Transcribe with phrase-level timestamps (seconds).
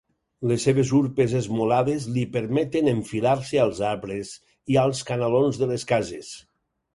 [0.51, 4.33] Les seves urpes esmolades li permeten enfilar-se als arbres
[4.75, 6.35] i als canalons de les cases.